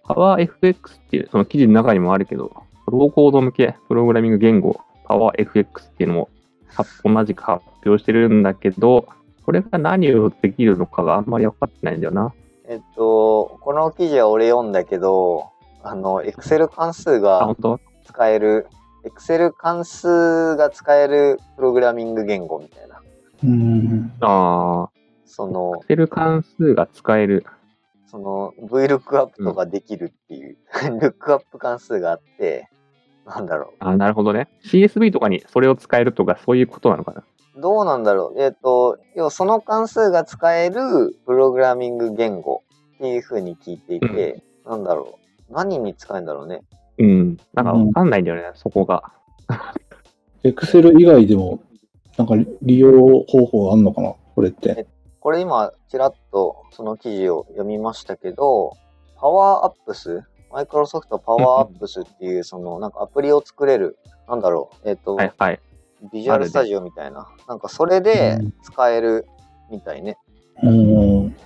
[0.04, 0.76] PowerFX っ
[1.10, 2.50] ていう、その記事の中にもあるけど、
[2.86, 6.28] ローコード向けプログラミング言語、PowerFX っていうのも
[7.04, 9.09] 同じく発表してるんだけど、
[9.44, 12.33] これが何をできるのかがあんまり分かってないんだよな。
[12.66, 15.50] えっと、この記事は俺読んだけど、
[15.83, 17.56] あの、Excel 関数あ、が
[18.04, 18.68] 使える、
[19.04, 23.00] Excel 関数が使えるプログラミング言語みたいな。
[23.42, 24.12] うん。
[24.20, 24.90] ああ、
[25.24, 27.44] その、Excel 関数が使える。
[28.06, 30.56] その VLOOKUP とかできるっていう、
[31.00, 32.68] ルックアップ関数があって、
[33.30, 34.48] なんだろあ、なるほどね。
[34.64, 37.22] CSV とかにそれを使えるとか、そういうことなのかな。
[37.56, 37.60] う。
[37.60, 38.42] どうなんだろう。
[38.42, 42.62] えっ、と、要はその関数が使えるプログラミング言語
[42.96, 45.52] っていう風に聞いていて、なんだろう。
[45.52, 46.62] 何に使えるんだろうね。
[46.98, 47.36] うん。
[47.54, 49.12] なんかわかんないんだよね、そこが。
[50.42, 51.60] エクセル以外でも、
[52.18, 52.90] なんか利用
[53.28, 54.86] 方法あんのかなこれって。
[55.20, 58.72] これ今、ちらっとその記事を読みましたけど、
[59.16, 65.60] Power Apps、Microsoft Power Apps っていう、その、なんかアプリを作れる、なんだろう、えっ、と、はいはい。
[66.12, 67.28] ビジュアルスタジオみたいな。
[67.46, 69.26] なんかそれで使える
[69.70, 70.18] みたいね。
[70.62, 71.36] うん。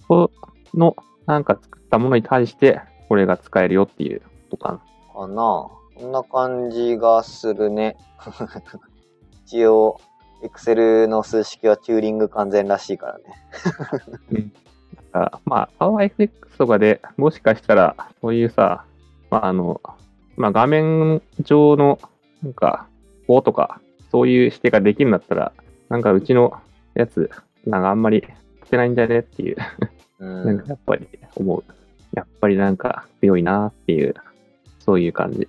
[0.00, 0.30] そこ
[0.74, 4.78] の、なんか作ったものに対して、これが使えるよっていうことかな。
[5.14, 7.96] かなこんな感じがするね。
[9.46, 10.00] 一応、
[10.42, 13.24] Excel の数式はチューリング完全らしいからね。
[15.14, 18.84] あまあ、PowerFX とかでもしかしたら、そういうさ、
[19.30, 19.80] まあ、あの、
[20.36, 22.00] まあ、画面上の、
[22.42, 22.88] なんか、
[23.28, 25.52] こうとか、そういう指定ができるんだったら、
[25.88, 26.52] なんかうちの
[26.94, 27.30] やつ、
[27.64, 28.24] なんかあんまり
[28.64, 29.56] してないんじゃねっていう、
[30.18, 30.68] うなんかん。
[30.68, 31.64] やっぱり思う。
[32.14, 34.14] やっぱりなんか強いなっていう、
[34.80, 35.48] そういう感じ。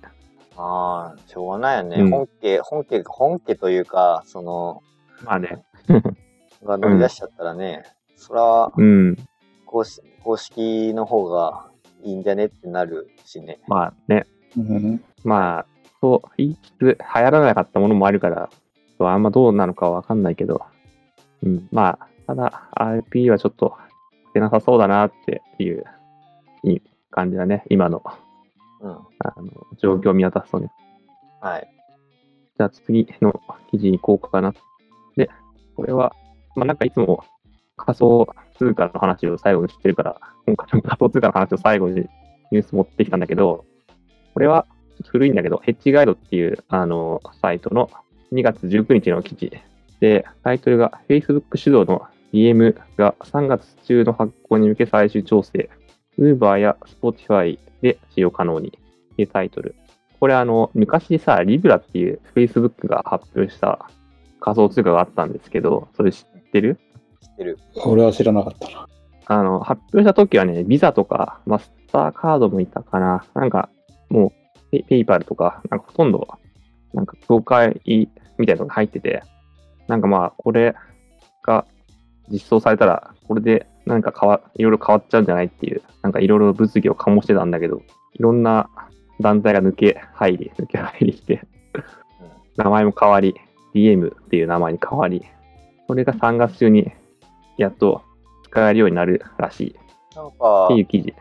[0.56, 2.02] まあ、しょうがないよね。
[2.02, 4.82] うん本家、本家、本家というか、その、
[5.24, 5.64] まあね。
[6.64, 7.84] が乗り出しちゃったらね、
[8.16, 9.16] そら、うん。
[9.76, 11.68] 公式公式の方が
[12.02, 13.60] いいんじゃねってなるしね。
[13.68, 14.26] まあね。
[14.56, 15.04] うん。
[15.22, 15.66] まあ、
[16.00, 18.48] そう言いつつ、流行らなかったものもあるから、
[18.96, 20.62] そうあんまどうなのかわかんないけど、
[21.42, 23.76] うん、まあ、ただ、RP はちょっと
[24.32, 25.84] 出なさそうだなっていう
[26.62, 27.62] いい感じだね。
[27.68, 28.02] 今の
[28.80, 28.90] うん。
[28.92, 28.98] あ
[29.36, 30.70] の状況を見渡すとね。
[31.42, 31.68] はい。
[32.56, 34.54] じゃあ次の記事に行こうかな。
[35.16, 35.28] で、
[35.74, 36.14] これは、
[36.54, 37.22] まあなんかいつも
[37.76, 38.26] 仮想
[38.58, 42.08] 通貨の話を最後にしてるから、今回も仮想通貨の話を最後に
[42.50, 43.64] ニュース持ってきたんだけど、
[44.34, 44.66] これは
[45.06, 47.90] 古いんだけど、ヘッジガイドっていうあのサイトの
[48.32, 49.52] 2月19日の記事。
[50.00, 55.70] で、タイトルが Facebook 主導の DM が3月中の発行に向け最終調整、
[56.18, 58.68] Uber や Spotify で使用可能に。
[58.68, 59.74] っていうタイトル。
[60.20, 63.88] これあの、昔さ、リブラっていう Facebook が発表した
[64.40, 66.78] 仮想通貨があったんですけど、それ知ってる？
[67.34, 67.58] てる。
[67.74, 68.88] これは知らなかったな。
[69.26, 73.24] あの、発表した時はね、ビザとか、マスターカードもいたかな。
[73.34, 73.68] なんか、
[74.08, 76.28] もう、ペペイパルとか、なんかほとんど、
[76.94, 77.80] なんか、協会
[78.38, 79.22] みたいなのが入ってて、
[79.88, 80.74] なんかまあ、これ
[81.42, 81.66] が
[82.30, 87.82] 実装されたら、これでなんか変わ、いろいろ変わっちゃうんじゃないっていう、なんかいろいろ物議を醸してたんだけど、
[88.14, 88.68] いろんな
[89.20, 91.42] 団体が抜け入り、抜け入りして、
[92.56, 93.34] 名前も変わり、
[93.74, 95.24] DM っていう名前に変わり、
[95.86, 96.90] それが3月中に
[97.56, 98.02] やっと
[98.44, 99.74] 使えるようになるらしいっ
[100.16, 101.14] なんかて、いう記事。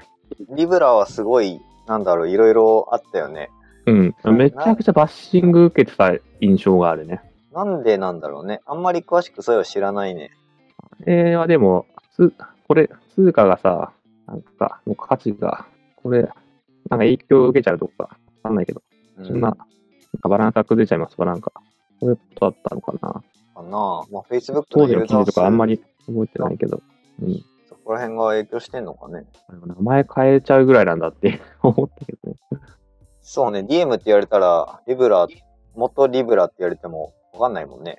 [0.55, 3.49] リブラはすごい、なんだろう、いろいろあったよね。
[3.85, 4.15] うん。
[4.35, 7.21] めちゃくちゃバッシング受けてた印象があるね。
[7.53, 8.61] なんでなんだろうね。
[8.65, 10.31] あんまり詳しくそれを知らないね。
[10.79, 12.33] これはでも、つ
[12.67, 13.91] これ、通貨がさ、
[14.27, 15.65] なんか、の価値が、
[15.97, 16.35] これ、なんか
[16.97, 18.09] 影響を受けちゃうとか、わ
[18.43, 18.81] かんないけど、
[19.17, 19.57] うんそんな、なん
[20.21, 21.51] かバランスが崩れちゃいますかなんか、
[21.99, 22.99] そういうことだったのかな。
[22.99, 23.69] かな。
[23.69, 26.81] まあ、Facebook 当時のユーザーの記事とかあんま数、り覚えてないけど、
[27.21, 27.43] うん。
[27.67, 29.25] そこら辺が影響してんのかね。
[29.49, 32.37] 名前変えちゃうぐらいなんだって 思ったけどね。
[33.21, 35.27] そうね、DM って言われたら、リブラ、
[35.75, 37.97] 元リブラって言われてもわかんないもんね。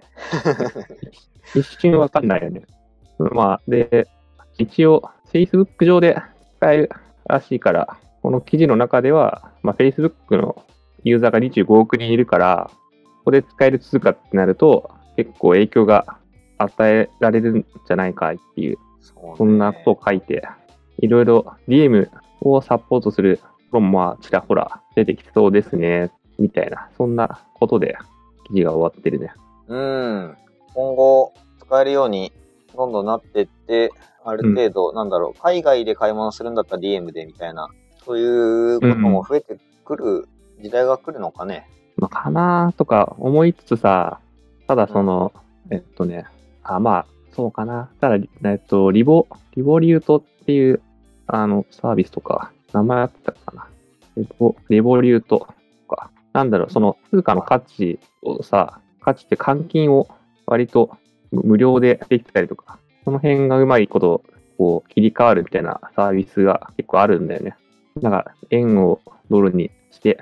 [1.54, 2.62] 一瞬わかんないよね。
[3.18, 4.06] まあ、で、
[4.58, 6.16] 一応、Facebook 上で
[6.58, 6.90] 使える
[7.26, 10.64] らしいから、この記事の中では、まあ、Facebook の
[11.04, 12.70] ユーザーが25億人いるから、
[13.18, 16.18] ここで使える通貨ってなると、結構影響が
[16.58, 18.78] 与えられるんじゃないかっていう、
[19.36, 20.42] そんなことを書いて、
[20.98, 22.08] いろいろ DM
[22.40, 27.96] をサポートするところもまあちらほら出てきそうですね、みたいな、そんなことで
[28.48, 29.32] 記事が終わってるね。
[29.68, 30.36] うん。
[30.74, 32.32] 今後、使えるように
[32.76, 33.90] どんどんなってって、
[34.24, 37.68] ある程度、なんだろう、海外で買い物するんだったら DM でみたいな、
[38.04, 40.28] そういうことも増えてくる
[40.60, 41.68] 時代が来るのかね。
[41.96, 44.20] まあ、かなとか思いつつさ、
[44.66, 45.32] ただその、
[45.70, 46.26] えっとね、
[46.66, 47.90] あ、まあ、そうかな。
[48.00, 50.80] ただ、えっと、リボ、リボリュートっていう、
[51.26, 53.66] あの、サービスとか、名前あったかな。
[54.16, 55.46] リボ、リボリュート
[55.88, 60.08] とか、なんだろう、その通貨の価値をさ、価値って換金を
[60.46, 60.96] 割と
[61.30, 64.22] 無料でできたりとか、その辺がうまいこと、
[64.58, 67.56] こう、切り替わるみたいなサービスが結構あるんだよね。
[68.00, 69.00] なんか、円を
[69.30, 70.18] ドルにして、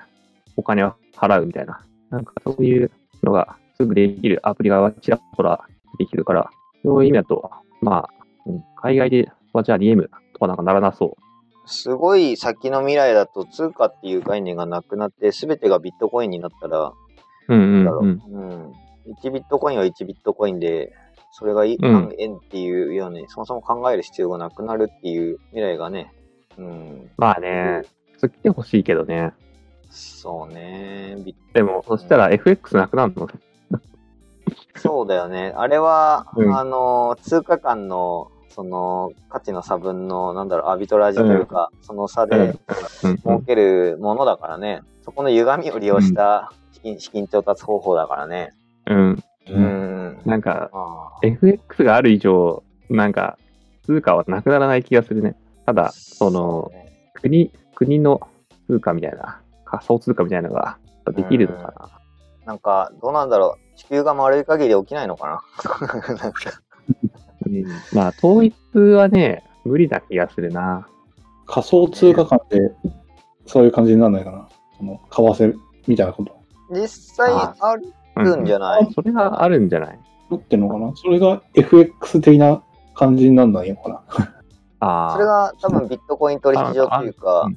[0.57, 1.81] お金を払うみたいな。
[2.11, 2.91] なんかそういう
[3.23, 5.65] のがすぐできるアプリがちらほら
[5.99, 6.51] できるから、
[6.85, 8.09] そういう意味だと、まあ、
[8.47, 11.25] うん海外ではじゃあ DM とかなんかならなそう。
[11.67, 16.93] すごい先の未来だと通貨っていう概念がなくなって、すべてがビットコインになったら、
[17.49, 18.23] うんう、うんうん。
[18.33, 18.73] うん。
[19.23, 20.93] 1ビットコインは1ビットコインで、
[21.33, 26.13] それが何円っていうように、そもそも考える必要がなくなるっていう未来がね、
[26.59, 27.11] うん。
[27.17, 29.33] まあね、普通来てほしいけどね。
[29.91, 31.17] そうね。
[31.53, 33.29] でも、そしたら FX なくなるの？
[34.77, 35.53] そうだよね。
[35.57, 44.83] あれは、うんあの、通貨間の、その、価値の差分の、なんだろう、アビトラージというか、その差でうんうん儲けるものだからね。
[45.03, 48.53] そこの歪みを利用した資金,、資金調達方法だからね。
[48.87, 49.11] うん。
[49.11, 49.23] う。
[49.49, 50.19] うんん。
[50.25, 53.39] なんか、あ FX がある以上、なんか、
[53.85, 55.37] 通貨はなくならない気がするね。
[55.67, 56.85] ただ、あその、うね
[57.15, 58.21] 国、国の
[58.67, 60.79] 通貨みたいな、仮想通貨みたいなのが
[61.13, 61.91] できるのかな。
[62.47, 63.63] なんか、どうなんだろう。
[63.77, 65.43] 地球が丸い限り起きないのか
[66.07, 66.15] な？
[66.15, 66.53] なんか
[67.47, 70.87] うん、まあ、統一はね、無理な気がするな。
[71.47, 72.73] 仮想通貨間で、
[73.47, 74.49] そういう感じにならないかな。
[74.79, 75.55] その、為替
[75.87, 76.37] みたいなこと。
[76.71, 77.77] 実際ああ
[78.23, 79.99] るんじゃない、それがあるんじゃない？
[80.31, 80.93] なってんのかな？
[80.97, 82.63] それが FX 的な
[82.95, 84.03] 感じにならないのかな？
[84.81, 85.13] ああ。
[85.13, 87.57] それが多分ビットコイン取引所っていうかう、ん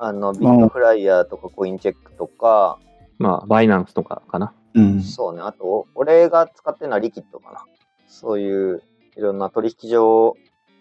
[0.00, 2.78] あの、ビットフライヤーとかコインチェックとか、
[3.18, 4.52] まあ、バイナンスとかかな。
[4.74, 5.02] うん。
[5.02, 5.40] そうね。
[5.42, 7.64] あと、俺が使ってるのはリキッドかな。
[8.06, 8.82] そういう、
[9.16, 10.36] いろんな取引所、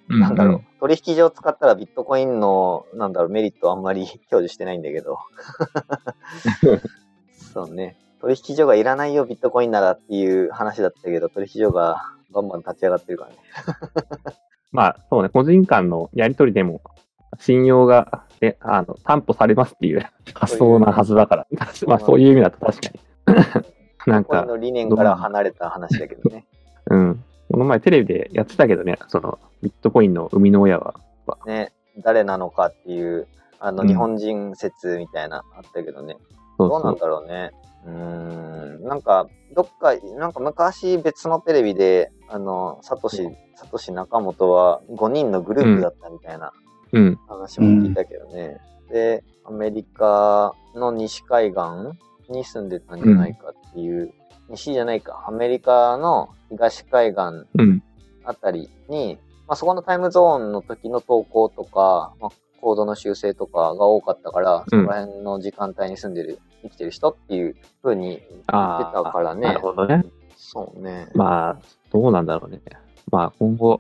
[0.10, 0.80] なんだろう。
[0.80, 5.20] 取引所を使ったらビットコインの、なんだろう、メリットあんまり 表示してないんだけど。
[7.54, 7.98] そうね。
[8.22, 13.38] 取引所がいらないよ、ビットコインならっていう話だったけど、取引所がバンバン立ち上がってるからね。
[14.72, 16.82] まあ、そうね、個人間のやり取りでも、
[17.40, 21.48] 信用が、え、あの、担保されますっていう発想なはずだから。
[21.88, 23.77] まあ、そういう意味だと確かに。
[24.12, 26.46] なんか、の理念から離れた話だけどね。
[26.90, 27.24] うん。
[27.52, 30.96] この前テレビでやってたけどね、その、ビットコインの生みの親は。
[31.46, 33.28] ね、誰なのかっていう、
[33.60, 36.18] あの、うん日本人説みたいな、あったけどね。
[36.58, 36.96] そうどうなん。
[36.96, 37.52] だろうね。
[37.86, 38.84] うーん。
[38.84, 46.52] なんか、どっか、なんか昔別のテレビで、あの、サトシ、サトシ中本は5人のグループだったみたいな
[46.92, 47.20] うん。
[47.28, 48.58] 話も聞いたけどね。
[48.90, 51.62] で、アメリカの西海岸
[52.32, 54.14] に住んでたんじゃないかっていう、
[54.50, 57.22] 西じゃないか、アメリカの東海岸
[57.58, 57.84] うん。
[58.24, 69.42] あたりに、まあ、そこのタイムゾーンの時の投稿とか、まあ、コードの修正とかが多かったから、そこら辺の時間帯に住んでる、生きてる人っていう風に言ってたからね。
[69.42, 70.06] なるほどね。
[70.36, 71.08] そうね。
[71.14, 71.58] まあ、
[71.92, 72.62] どうなんだろうね。
[73.12, 73.80] まあ、今後、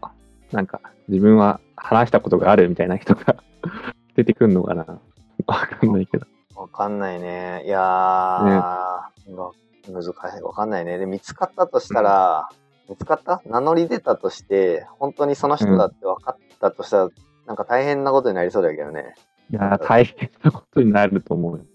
[0.52, 3.38] なんか、自分は話したことがあるみたいな人が
[4.16, 4.86] 出てくんのかな。
[5.46, 6.26] わかんないけど。
[6.56, 7.64] わかんないね。
[7.66, 9.52] いやー、うわ
[9.92, 10.42] 難しい。
[10.42, 10.98] わかんないね。
[10.98, 12.50] で、見つかったとしたら、
[12.90, 13.42] 見つかった？
[13.46, 17.10] 名乗り出たとして、本当にその人だって分かったとしたら、
[17.46, 19.16] なんか大変なことになりそうだけどね。
[19.52, 21.66] いやー、大変なことになると思うよ。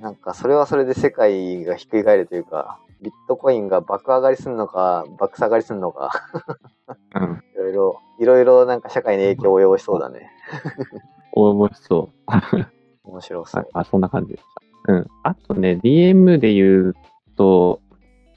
[0.00, 6.10] なんかそれはそれで世界がひっくり返るというか、ビットコインが爆上がりするのか、爆下がりするのか、
[7.14, 7.42] うん。
[7.54, 10.30] いろいろ、いろいろなんか社会に影響を及ぼしそうだね。
[11.32, 12.56] 応募しそう。
[13.04, 13.68] 面白そう。
[13.72, 14.44] あ、そんな感じでし
[14.86, 14.92] た。
[14.92, 15.06] うん。
[15.22, 16.94] あとね、DM で言う
[17.40, 17.80] と、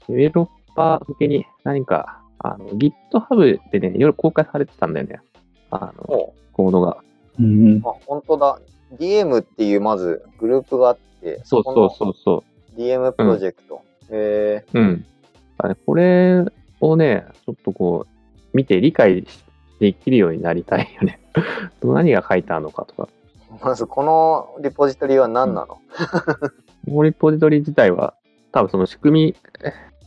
[0.08, 5.20] デベロッパー向けに何か、あの、GitHub でね、いろいろ公開されてたんだよね。
[5.70, 6.96] あの、おコードが。
[7.38, 7.82] うん。
[7.84, 8.58] あ、本当だ。
[8.98, 12.44] DM っていうまずグループがあって、そうそうそうそこ
[12.78, 13.82] の DM プロジェクト。
[14.10, 14.78] えう。
[14.78, 15.06] うん。
[15.58, 16.44] あれこれ
[16.80, 19.26] をね、ちょっとこう、見て理解
[19.80, 21.20] できるようになりたいよね。
[21.84, 23.08] 何が書いてあるのかとか。
[23.50, 25.78] ー、まずこのリポジトリは何なの、
[26.86, 28.14] このリポジトリ自体は、
[28.54, 29.36] 多分その仕組み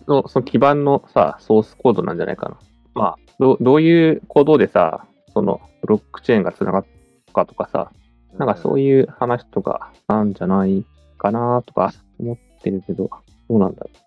[0.07, 2.57] の、その基盤のさ、ソースコードなんじゃないかな。
[2.95, 6.85] まあ、どどういうコードでさ、そのブロックチェーンがつながっ
[7.27, 7.91] たかとかさ、
[8.37, 9.07] なんかそういう。
[9.19, 10.85] 話とかなんじゃない
[11.17, 13.09] かなとか思ってるけど、
[13.49, 13.97] どうなんだろう。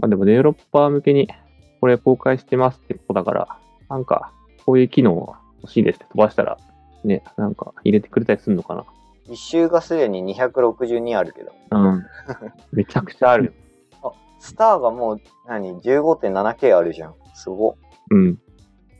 [0.00, 1.28] まあでもデベロッパー向けに
[1.80, 4.32] これ公開してますってことだから、なんか
[4.64, 6.58] こういう機能欲しいですって飛ばしたら、
[7.04, 8.84] ね、なんか入れてくれたりするのかな。
[9.30, 11.52] 一周がすでに262あるけど。
[11.70, 12.04] うん。
[12.72, 13.52] めちゃくちゃあるよ。
[14.38, 17.14] スターがもう何 ?15.7K あるじゃん。
[17.34, 17.74] すごっ。
[18.10, 18.38] うん。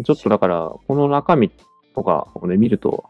[0.05, 1.51] ちょっとだから、この中身
[1.95, 3.05] とかをね、見ると、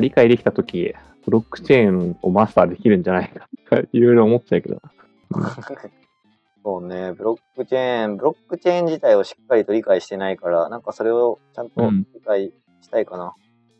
[0.00, 0.94] 理解できたとき、
[1.24, 4.80] ブロックチェーンをマスターできるんじゃないかとか、 いろいろ思っちゃうけど。
[6.62, 12.52] そうね、ブロックチェーン、ブロックチェーン自体をしっかりと理解してないから、なんかそれをちゃんとうん理解
[12.82, 13.34] したいかな。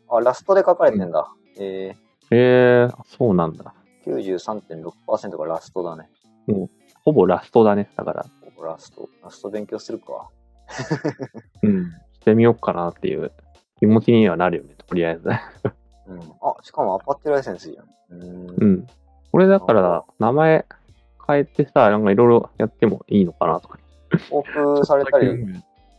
[0.09, 1.31] あ、ラストで書かれてんだ。
[1.59, 1.95] え
[2.31, 3.75] えー、そうなんだ。
[4.05, 6.09] ー、93.6%がラストだね。
[7.03, 7.89] ほぼラストだね。
[7.95, 8.25] だから、
[8.63, 9.09] ラスト。
[9.23, 10.29] ラスト勉強するか。
[11.63, 11.91] うん。
[12.13, 13.31] してみようかなっていう
[13.79, 15.29] 気持ちにはなるよね、とりあえず。
[16.07, 16.19] うん。
[16.41, 18.17] あ、しかもアパッチライセンスじゃん。
[18.17, 18.87] うーんうん。
[19.31, 20.65] これだから、名前
[21.27, 23.79] 変えてさ、なんかいろいろやってもいいのかなとか。
[24.09, 25.27] フォークされたり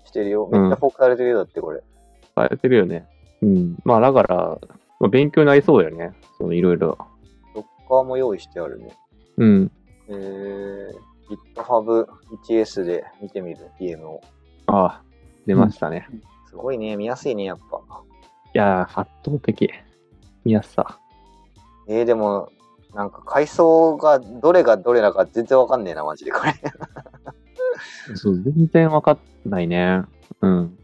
[0.04, 0.48] してるよ。
[0.50, 1.82] めっちゃフォークされてるよ、だってこれ。
[2.36, 3.08] 変えてるよね。
[3.42, 3.76] うん。
[3.84, 4.58] まあだから、
[5.00, 6.12] まあ、勉強になりそうだよね。
[6.38, 6.98] そのいろいろ。
[7.54, 8.96] ドッカーも用意してあるね。
[9.38, 9.72] うん。
[10.12, 14.20] えー、GitHub1S で見てみる、DM を。
[14.66, 15.02] ああ、
[15.46, 16.08] 出ましたね。
[16.48, 17.80] すごいね、見やすいね、やっぱ。
[18.54, 19.70] いやー、圧倒的。
[20.44, 20.98] 見やすさ。
[21.88, 22.50] えー、でも、
[22.94, 26.54] なんか階層がどれがどれだか全然わかんねえな、マジでこれ。
[28.14, 29.18] そう、全然わかん
[29.50, 30.04] ないね。
[30.42, 30.78] うん。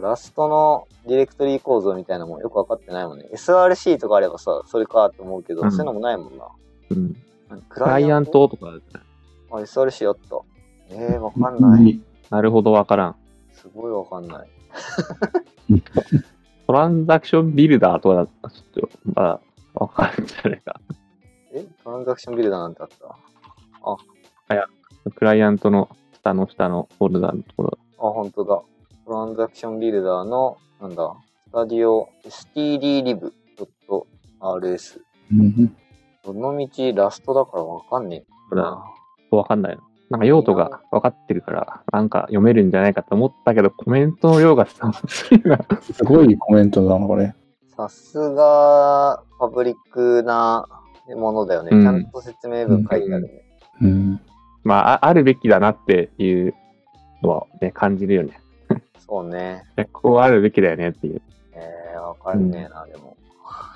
[0.00, 3.26] ラストのディレクトリー構造みたいなのもよくわかってないもんね。
[3.32, 6.46] SRC とかあればさ、それかって思うけど、うんそういうのもないもんな。
[6.90, 7.16] うん。
[7.50, 8.72] 何ククライアントとか、
[9.50, 10.40] あ、SRC あった。
[10.94, 12.00] えー、わかんない。
[12.30, 13.16] なるほどわからん。
[13.52, 14.48] すごいわかんない。
[16.66, 19.40] トランザクションビルダーとかだったら、ちょっと、まだ
[19.74, 20.80] わかるんじゃないか。
[21.52, 21.66] え？
[21.84, 23.16] トランザクションビルダーなんてあった？
[25.14, 27.78] クライアントの下の下のフォルダのところ。
[27.98, 28.62] あ、本当だ。
[29.06, 31.14] トランザクションビルダーの、なんだ、
[31.46, 33.30] スタディオ stdlib.rs。
[35.32, 35.76] うん
[36.24, 38.24] どのみちラストだからわかんねえ。
[38.50, 38.84] これは
[39.30, 39.82] わかんないの。
[40.10, 44.80] なんか用途が分かってるから、なんか読めるんじゃないかと思ったけど、コメントの量がす
[46.04, 47.32] ごいコメントだな、これ。
[47.76, 50.66] さすが、パブリックな
[51.16, 51.70] ものだよね。
[51.72, 53.30] うんちゃんと説明文書いてあるね。
[53.82, 54.20] うん。
[54.64, 56.54] まあ、ああるべきだなっていう
[57.22, 58.40] のはね、感じるよね。
[59.06, 59.62] そうね。
[59.92, 61.22] こうあるべきだよねっていう。
[61.52, 63.16] えー、わかんねえな、でも。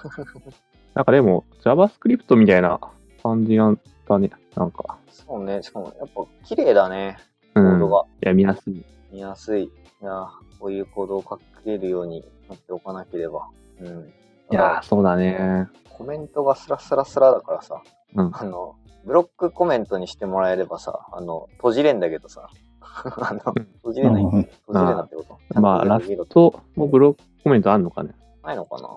[0.94, 2.78] なんかでも、JavaScript みたいな
[3.22, 4.30] 感じなんだね。
[4.56, 4.96] なんか。
[5.08, 5.62] そうね。
[5.62, 7.18] しかも、やっぱ、綺麗だね。
[7.54, 7.64] うん。
[7.64, 8.04] コードが。
[8.22, 8.84] いや、見やすい。
[9.12, 9.64] 見やすい。
[9.64, 9.70] い
[10.02, 10.28] や、
[10.60, 13.48] こういうコードを書けるようになっておかなければ。
[13.80, 14.12] うん。
[14.50, 15.68] いやー、そうだね。
[15.90, 17.82] コメントがスラスラスラだからさ、
[18.14, 18.30] うん。
[18.32, 22.48] あの、ブロックコメントにしてもらえればさ、あの、閉じれんだけどさ、
[22.80, 23.40] あの、
[23.78, 28.14] 閉じれない、うん閉じれなってことまあ、ラストもブロックコメントあんのかね。
[28.44, 28.88] ないのかな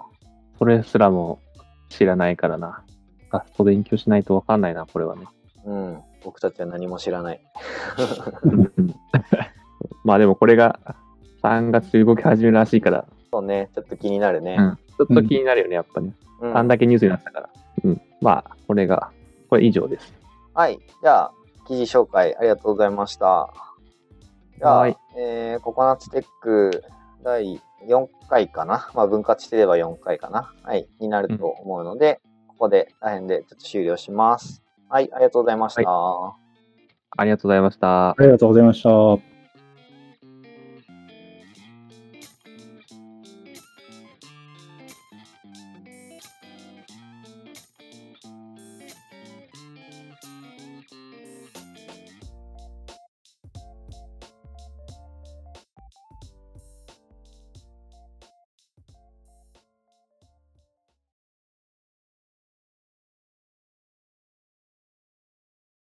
[0.60, 1.39] それすらも
[1.89, 2.83] 知らないからな。
[3.31, 5.25] ラスト勉強しないとわかんないな、これはね。
[5.65, 5.97] うん。
[6.23, 7.41] 僕たちは何も知らない。
[8.43, 8.95] うん
[10.03, 10.79] まあでもこれが
[11.43, 14.55] 3月で動き始めるらしいから、そうね、ちょっと気になるね。
[14.57, 16.15] うんちょっと気になるよね、やっぱね。
[16.41, 17.49] うんあんだけニュースになったから。
[17.83, 18.01] うん。
[18.19, 19.11] まあ、これが、
[19.49, 20.13] これ以上です。
[20.53, 20.79] はい。
[21.03, 21.31] じゃあ、
[21.67, 23.53] 記事紹介ありがとうございました。
[24.57, 26.83] じゃあ、はいえー、ココナッツテック
[27.28, 28.89] 第4回かな？
[28.95, 30.53] まあ、分割してれば4回かな？
[30.63, 30.88] はい。
[31.01, 34.63] になると思うので、ここで大変でちょっと終了します。
[34.88, 35.09] はい。
[35.13, 35.82] ありがとうございました。
[35.82, 38.15] ありがとうございましたあ。
[38.17, 39.36] りがとうございました。